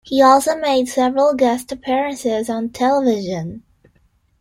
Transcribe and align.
He 0.03 0.19
also 0.19 0.57
made 0.57 0.87
several 0.89 1.35
guest 1.35 1.71
appearances 1.71 2.49
on 2.49 2.69
television. 2.69 3.61